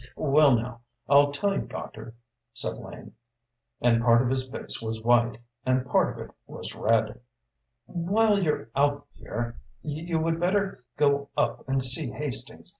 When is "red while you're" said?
6.73-8.71